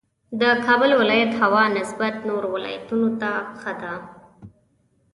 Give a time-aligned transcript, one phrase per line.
[0.41, 3.93] د کابل ولایت هوا نسبت نورو ولایتونو ته ښه ده